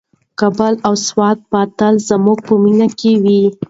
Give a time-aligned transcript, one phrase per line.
[0.39, 3.41] کابل او سوات به تل زموږ په مینه کې وي.